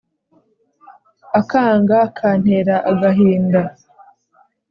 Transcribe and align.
akanga 1.39 1.95
akantera 2.09 2.75
agahinda 2.91 3.61